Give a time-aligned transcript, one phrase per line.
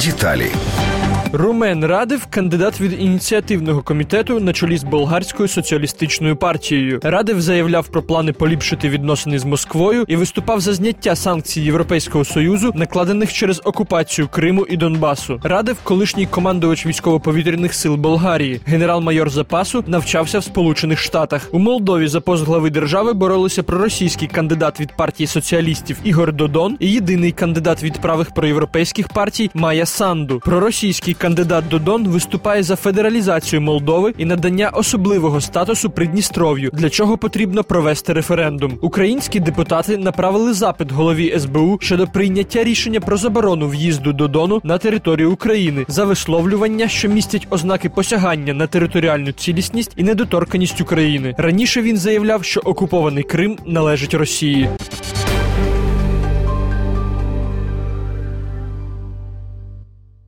[0.00, 0.50] Детали.
[1.32, 7.00] Румен Радев кандидат від ініціативного комітету на чолі з болгарською соціалістичною партією.
[7.02, 12.72] Радев заявляв про плани поліпшити відносини з Москвою і виступав за зняття санкцій Європейського союзу,
[12.74, 15.40] накладених через окупацію Криму і Донбасу.
[15.42, 21.48] Радев, колишній командувач військово-повітряних сил Болгарії, генерал-майор запасу, навчався в Сполучених Штатах.
[21.52, 26.92] У Молдові за пост глави держави боролися проросійський кандидат від партії соціалістів Ігор Додон і
[26.92, 30.40] єдиний кандидат від правих проєвропейських партій Майя Санду.
[30.44, 37.64] Проросійський кандидат Додон виступає за федералізацію Молдови і надання особливого статусу Придністров'ю, для чого потрібно
[37.64, 38.78] провести референдум.
[38.80, 45.32] Українські депутати направили запит голові СБУ щодо прийняття рішення про заборону в'їзду Додону на територію
[45.32, 51.34] України за висловлювання, що містять ознаки посягання на територіальну цілісність і недоторканість України.
[51.38, 54.68] Раніше він заявляв, що окупований Крим належить Росії.